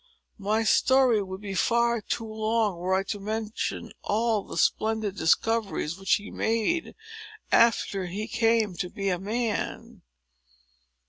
[0.39, 5.95] My story would be far too long, were I to mention all the splendid discoveries
[5.95, 6.95] which he made,
[7.51, 10.01] after he came to be a man.